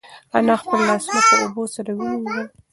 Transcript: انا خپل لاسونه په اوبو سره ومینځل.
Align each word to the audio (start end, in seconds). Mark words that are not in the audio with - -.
انا 0.37 0.55
خپل 0.61 0.79
لاسونه 0.87 1.21
په 1.29 1.35
اوبو 1.43 1.63
سره 1.75 1.91
ومینځل. 1.93 2.45